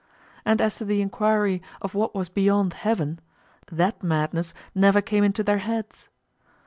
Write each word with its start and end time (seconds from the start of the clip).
And 0.45 0.59
as 0.61 0.77
to 0.77 0.85
the 0.85 0.99
inquiry 0.99 1.61
of 1.79 1.93
what 1.93 2.15
was 2.15 2.27
beyond 2.27 2.73
heaven, 2.73 3.19
that 3.71 4.01
madness 4.01 4.51
never 4.73 4.99
came 4.99 5.23
into 5.23 5.43
their 5.43 5.59
heads. 5.59 6.09